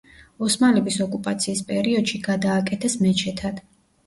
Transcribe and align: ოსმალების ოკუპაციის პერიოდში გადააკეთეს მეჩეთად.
ოსმალების 0.45 0.97
ოკუპაციის 1.05 1.61
პერიოდში 1.67 2.21
გადააკეთეს 2.29 2.97
მეჩეთად. 3.05 3.63